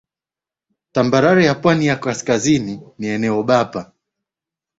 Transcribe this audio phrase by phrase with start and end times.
[0.91, 3.91] Tambarare ya pwani ya kaskazini ni eneo bapa